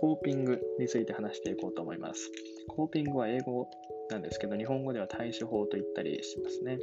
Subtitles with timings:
[0.00, 2.30] コーピングについて話していこうと思います。
[2.68, 3.68] コーピングは英語
[4.10, 6.78] なんですけど、日本語では対処法と言ったりしますね。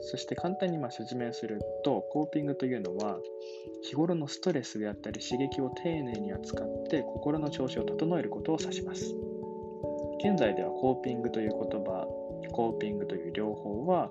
[0.00, 3.18] そして簡単にま説明すると、コーピングというのは、
[3.82, 9.14] 日頃のストレスであったり刺激を丁寧に扱って心の調子を整えることを指します。
[10.20, 12.06] 現在ではコーピングという言葉、
[12.52, 14.10] コーピングという療法は、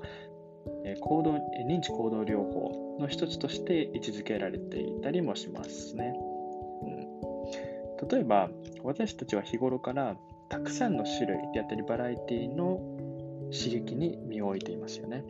[0.99, 1.33] 行動
[1.69, 6.15] 認知行動療法の一つとして位置づけられていたりもしますね。
[8.09, 8.49] 例えば、
[8.83, 10.17] 私たちは日頃から
[10.49, 12.79] たくさんの種類であったりバラエティの
[13.51, 15.23] 刺激に身を置いていますよね。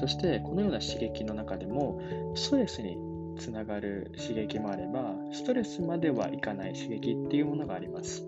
[0.00, 2.00] そしてこのような刺激の中でも
[2.34, 2.98] ストレスに
[3.38, 8.24] つながる刺激もあればストレスまではいかない刺激っていうものがあります。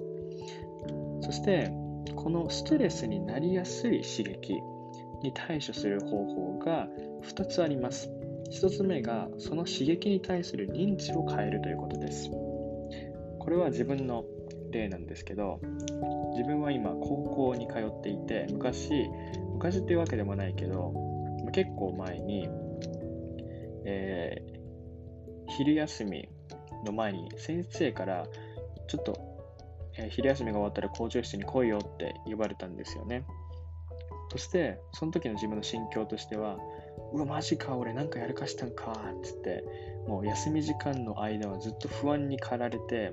[1.21, 1.73] そして
[2.15, 4.55] このストレスになりやすい刺激
[5.23, 6.89] に対処する方法が
[7.23, 8.11] 2つあります。
[8.53, 12.31] 1つ目がその刺激に対する認知を変えるということです。
[13.47, 14.25] これは自分の
[14.73, 15.61] 例なんですけど
[16.33, 19.09] 自分は今高校に通っていて昔
[19.55, 20.93] 昔っていうわけでもないけど
[21.53, 22.49] 結構前に、
[23.85, 26.29] えー、昼休み
[26.85, 28.27] の前に先生から
[28.89, 29.17] ちょっと、
[29.97, 33.25] えー、昼休みが終わったら校長室に来いよって言われたんですよね。
[34.33, 36.59] そして、その時の自分の心境としては、
[37.13, 39.65] うわ、マジか、俺なんかやるかしたんか、つって、
[40.07, 43.13] もう休み時間の間はずっと不安に駆られて、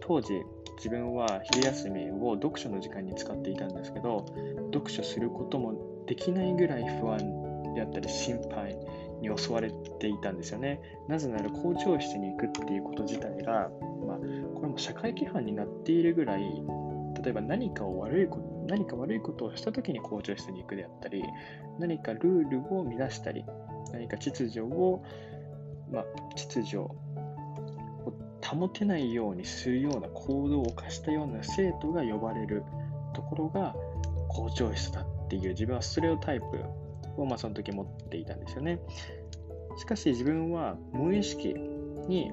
[0.00, 0.42] 当時、
[0.76, 4.26] 自分は昼休みを読書の時間に使っていたんですけど、
[4.72, 7.18] 読書することもできないぐらい不安
[7.74, 8.76] であったり心配
[9.20, 10.80] に襲われていたんですよね。
[11.08, 13.70] なぜなら校長室に行くっていうこと自体が、
[14.06, 14.18] まあ、
[14.54, 16.42] これも社会規範になっているぐらい、
[17.22, 21.22] 例えば何かを悪いこと、何か悪いことをしたときに校長室に行くであったり、
[21.78, 23.44] 何かルールを乱したり、
[23.92, 25.02] 何か秩序を、
[25.92, 26.04] まあ、
[26.36, 26.96] 秩序を
[28.44, 32.62] 保てないようにするような行動を犯したような生徒が呼ばれる
[33.14, 33.74] ところが
[34.28, 36.44] 校長室だっていう自分はストレオタイプ
[37.16, 38.80] をまあその時持っていたんですよね。
[39.76, 41.54] しかし自分は無意識
[42.06, 42.30] に、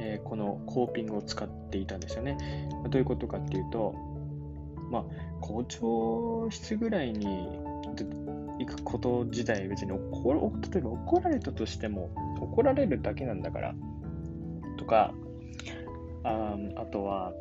[0.00, 2.38] えー、このコーピングを使っていたんですよね。
[2.82, 3.94] ま、どういうことかっていうと、
[4.90, 5.04] まあ、
[5.40, 7.26] 校長室ぐらいに
[8.58, 12.10] 行くこと自体別に怒例えば怒られたとしても
[12.40, 13.74] 怒られるだけなんだから
[14.78, 15.12] とか
[16.24, 17.32] ああとは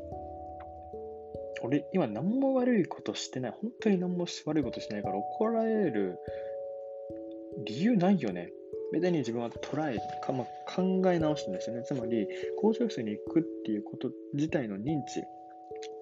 [1.61, 3.51] 俺、今何も悪いことしてない。
[3.51, 6.19] 本当に何も悪いことしてないから怒られる
[7.65, 8.51] 理由ないよね。
[8.91, 11.83] めでに自分は捉えか、ま考え直したんですよね。
[11.83, 12.27] つまり、
[12.61, 15.23] 工場室に行くっていうこと自体の認知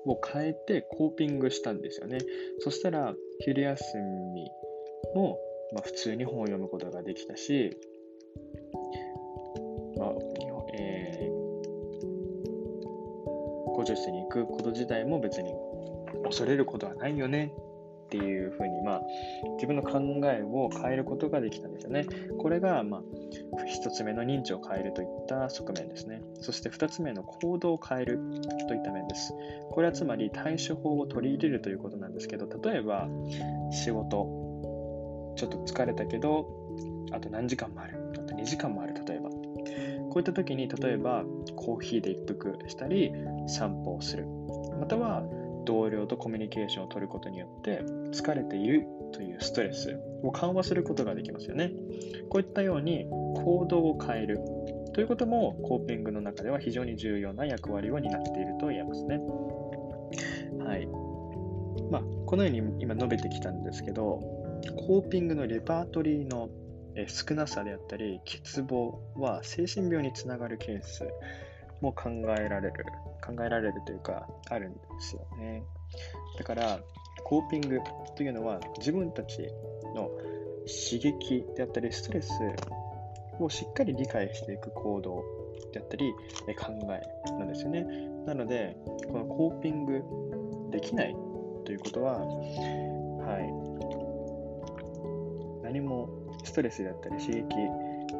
[0.05, 2.19] を変えてコーピングしたんですよね。
[2.59, 3.83] そしたら、昼休
[4.33, 4.49] み
[5.15, 5.39] も、
[5.73, 7.77] まあ、普通に本を読むことができたし、
[9.97, 10.15] まあ、
[13.85, 15.53] 助室に行くこと自体も別に
[16.23, 17.53] 恐れることはないよね
[18.15, 19.01] っていうふうに、まあ、
[19.55, 22.05] 自分の考えを変えることができたんですよね。
[22.37, 23.01] これが、まあ、
[23.63, 26.21] 1つ目の認知を変えるといった側面ですね。
[26.41, 28.19] そして2つ目の行動を変える
[28.67, 29.33] といった面です。
[29.71, 33.07] これはつまり対処法を取り入れるということなんですけど、例えば
[33.71, 36.47] 仕事、ちょっと疲れたけど、
[37.11, 37.99] あと何時間もある。
[38.13, 39.29] あと2時間もある、例えば。
[39.29, 41.25] こういった時に、例えば
[41.57, 43.11] コーヒーで一服したり、
[43.47, 44.25] 散歩をする。
[44.79, 45.23] または、
[45.65, 47.81] 同僚とコミュニケーションを取ることによって
[48.11, 51.71] 疲れているというストレスを緩和することができますよね。
[52.29, 54.39] こういったように行動を変える
[54.93, 59.19] ということもコーピングの中では非常に重要な役割を担っていると言えますね。
[60.65, 60.87] はい。
[61.91, 64.19] まあ、このように今述べてきたんですけど、
[64.87, 66.49] コーピングのレパートリーの
[67.07, 71.05] 少なさであったり、欠乏は精神病につながるケース
[71.85, 72.85] も考えられる、
[73.23, 75.63] 考えられるというか、あるんですよね。
[76.37, 76.79] だから、
[77.23, 77.79] コーピング
[78.15, 79.47] というのは自分たち
[79.95, 80.09] の
[80.89, 82.31] 刺激であったり、ストレス
[83.39, 85.23] をしっかり理解していく行動
[85.71, 86.11] であったり、
[86.57, 87.85] 考えなんですよね。
[88.25, 88.75] なので、
[89.07, 90.03] このコーピング
[90.71, 91.15] できない
[91.65, 93.39] ということは、は
[95.61, 96.09] い、何も
[96.43, 97.43] ストレスだったり刺激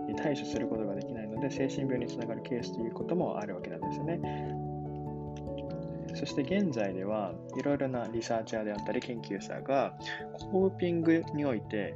[0.07, 4.65] に対処することができないので精神病につながるケースということもあるわけなんですよね。
[6.15, 9.94] そして現在ではいろいろなリサーチャーであったり研究者が
[10.50, 11.95] コーピングにおいて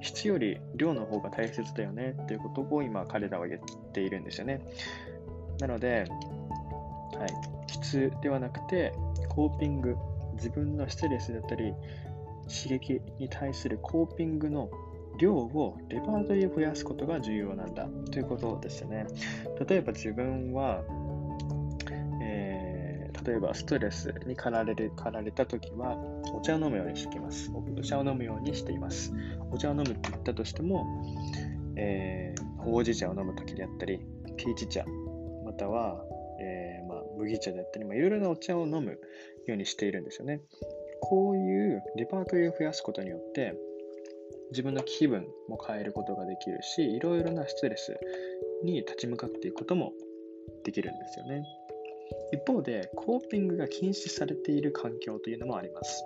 [0.00, 3.60] 質より量の方が大切だよねっていうことを今彼らは言っ
[3.92, 4.60] ているんですよね。
[5.60, 6.06] なので、
[7.16, 7.28] はい、
[7.68, 8.92] 質ではなくて
[9.28, 9.96] コーピング
[10.34, 11.72] 自分のストレスだったり
[12.48, 14.68] 刺激に対するコーピングの
[15.22, 19.06] 量をレパートリーを増やすことが重要なんだということですよね。
[19.68, 20.82] 例えば自分は、
[22.20, 25.96] え例えばストレスに駆られる駆られたときは、
[26.34, 27.52] お茶を飲むようにしてきます。
[27.54, 29.12] お茶を飲むようにしています。
[29.52, 30.84] お茶を飲むって言ったとしても、
[31.76, 34.00] えー、ほうじ茶を飲むときであったり、
[34.36, 34.84] ピーチ茶、
[35.44, 36.02] または、
[36.40, 38.98] えー、まあ、麦茶であったり、まあ、いろいろなお茶を飲む
[39.46, 40.40] ようにしているんですよね。
[41.00, 43.54] こういうレパートリーを増やすことによって、
[44.52, 47.98] 自分の気分も変えることができるし、いろいろなストレス
[48.62, 49.92] に立ち向かっていくことも
[50.64, 51.44] できるんですよね。
[52.32, 56.04] 一方で、コーピングが禁止されている環境というのもあります。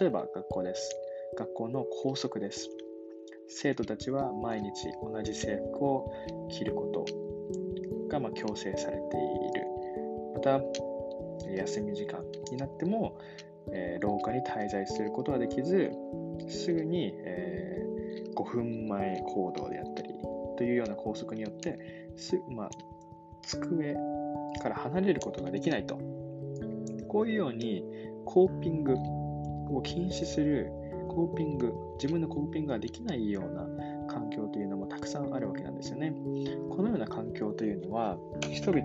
[0.00, 0.96] 例えば学校です。
[1.36, 2.68] 学校の校則です。
[3.48, 4.72] 生徒たちは毎日
[5.02, 6.12] 同じ制服を
[6.50, 7.06] 着ること
[8.08, 9.66] がま強制されている。
[10.34, 10.60] また、
[11.56, 13.18] 休み時間になっても、
[13.72, 15.90] えー、廊下に滞在することはできず、
[16.48, 17.87] すぐに、え、
[18.34, 20.14] 5分前行動であったり
[20.56, 21.78] というような校則によって
[22.16, 22.70] す、まあ、
[23.42, 23.94] 机
[24.60, 25.98] から離れることができないと。
[27.08, 27.84] こういうように
[28.26, 28.94] コーピング
[29.70, 30.70] を禁止する
[31.08, 33.66] コーピング、自分のコーピングができないような
[34.06, 36.12] 環境というのもたくさんあるわけなんですよね。
[36.70, 38.18] このような環境というのは
[38.52, 38.84] 人々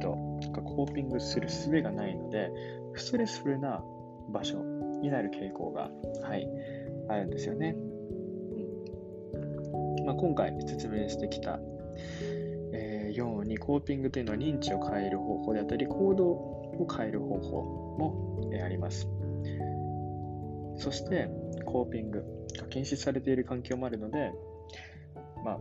[0.51, 2.49] がコーピングする術がないので、
[2.95, 3.83] ストレスフルな
[4.29, 4.57] 場所
[5.01, 5.89] になる傾向が、
[6.21, 6.47] はい、
[7.09, 7.75] あるんですよね。
[10.05, 11.59] まあ、今回説明してきた、
[12.73, 17.61] えー、ようにコーピングというのは認知を変える方法であったり行動を変える方法
[17.97, 18.33] も、
[18.63, 19.07] あります。
[20.77, 21.29] そして
[21.65, 22.23] コーピング
[22.59, 24.31] が禁止されている環境もあるので、
[25.43, 25.59] まあ、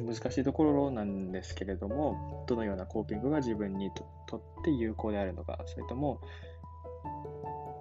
[0.00, 3.90] 難しいところなんですけれども、どのようなコーピングが自分に
[4.26, 6.20] とって有効であるのか、それとも、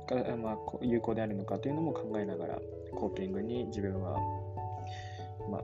[0.07, 2.59] が、まあ、有効であるのかというのも考えながら、
[2.95, 4.17] コーピングに自分は、
[5.49, 5.61] まあ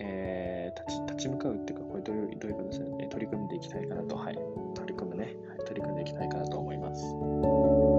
[0.00, 4.34] えー、立ち立ち向かうっていうか、これどういうどういうことですね、取り組んでいきたいかなと、はい、
[4.74, 7.93] 取り組むね、はい、取り組んでいきたいかなと思います。